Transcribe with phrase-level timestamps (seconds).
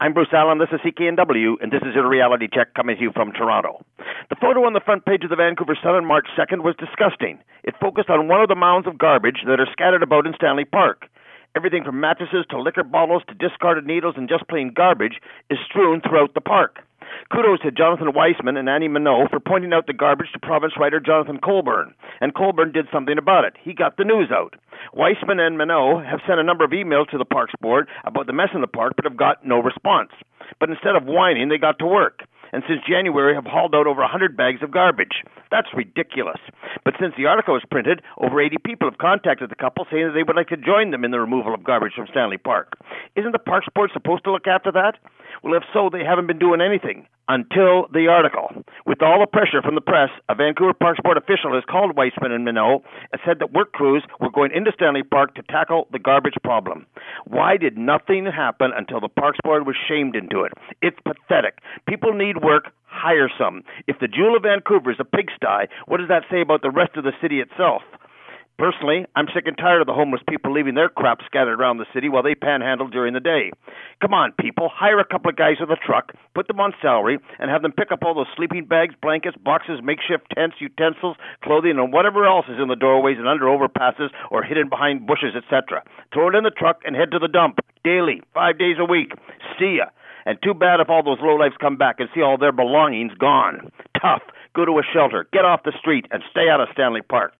[0.00, 0.58] I'm Bruce Allen.
[0.58, 3.84] This is CKNW, and this is your reality check coming to you from Toronto.
[4.30, 7.40] The photo on the front page of the Vancouver Sun on March 2nd was disgusting.
[7.64, 10.64] It focused on one of the mounds of garbage that are scattered about in Stanley
[10.64, 11.10] Park.
[11.56, 15.18] Everything from mattresses to liquor bottles to discarded needles and just plain garbage
[15.50, 16.78] is strewn throughout the park.
[17.34, 21.00] Kudos to Jonathan Weisman and Annie Minot for pointing out the garbage to province writer
[21.00, 23.54] Jonathan Colburn, and Colburn did something about it.
[23.60, 24.54] He got the news out.
[24.94, 28.32] Weisman and Minot have sent a number of emails to the Parks Board about the
[28.32, 30.10] mess in the park, but have got no response.
[30.60, 34.00] But instead of whining, they got to work and since January have hauled out over
[34.00, 35.24] 100 bags of garbage.
[35.50, 36.40] That's ridiculous.
[36.84, 40.12] But since the article was printed, over 80 people have contacted the couple saying that
[40.14, 42.78] they would like to join them in the removal of garbage from Stanley Park.
[43.16, 44.98] Isn't the Parks Board supposed to look after that?
[45.42, 48.48] Well, if so, they haven't been doing anything until the article.
[48.86, 52.32] With all the pressure from the press, a Vancouver Parks Board official has called Weisman
[52.32, 55.98] and Minot and said that work crews were going into Stanley Park to tackle the
[55.98, 56.86] garbage problem.
[57.26, 60.52] Why did nothing happen until the Parks Board was shamed into it?
[60.82, 61.58] It's pathetic.
[61.86, 62.72] People need work.
[62.86, 63.62] Hire some.
[63.86, 66.96] If the jewel of Vancouver is a pigsty, what does that say about the rest
[66.96, 67.82] of the city itself?
[68.58, 71.86] Personally, I'm sick and tired of the homeless people leaving their crap scattered around the
[71.94, 73.52] city while they panhandle during the day.
[74.00, 77.18] Come on, people, hire a couple of guys with a truck, put them on salary,
[77.40, 81.78] and have them pick up all those sleeping bags, blankets, boxes, makeshift tents, utensils, clothing,
[81.78, 85.82] and whatever else is in the doorways and under overpasses or hidden behind bushes, etc.
[86.14, 89.10] Throw it in the truck and head to the dump daily, five days a week.
[89.58, 89.86] See ya.
[90.26, 93.72] And too bad if all those lowlifes come back and see all their belongings gone.
[94.00, 94.22] Tough.
[94.54, 95.26] Go to a shelter.
[95.32, 97.32] Get off the street and stay out of Stanley Park.